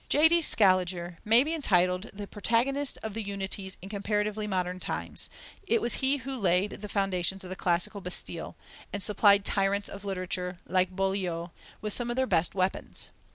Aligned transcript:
J.C. 0.09 0.41
Scaliger 0.41 1.17
may 1.23 1.43
be 1.43 1.53
entitled 1.53 2.07
the 2.11 2.25
protagonist 2.25 2.97
of 3.03 3.13
the 3.13 3.21
unities 3.21 3.77
in 3.83 3.89
comparatively 3.89 4.47
modern 4.47 4.79
times: 4.79 5.29
he 5.67 5.75
it 5.75 5.79
was 5.79 5.97
who 6.01 6.39
"laid 6.39 6.71
the 6.81 6.89
foundations 6.89 7.43
of 7.43 7.51
the 7.51 7.55
classical 7.55 8.01
Bastille," 8.01 8.55
and 8.91 9.03
supplied 9.03 9.45
tyrants 9.45 9.89
of 9.89 10.03
literature, 10.03 10.57
like 10.65 10.89
Boileau, 10.95 11.51
with 11.81 11.93
some 11.93 12.09
of 12.09 12.15
their 12.15 12.25
best 12.25 12.55
weapons. 12.55 13.11